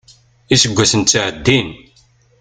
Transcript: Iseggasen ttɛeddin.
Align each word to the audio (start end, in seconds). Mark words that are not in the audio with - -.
Iseggasen 0.53 1.01
ttɛeddin. 1.03 1.69